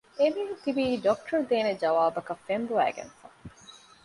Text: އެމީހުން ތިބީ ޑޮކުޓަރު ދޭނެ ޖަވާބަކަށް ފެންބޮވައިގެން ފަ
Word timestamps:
އެމީހުން 0.19 0.61
ތިބީ 0.63 0.85
ޑޮކުޓަރު 1.03 1.43
ދޭނެ 1.49 1.71
ޖަވާބަކަށް 1.81 2.43
ފެންބޮވައިގެން 2.45 3.13
ފަ 3.19 3.27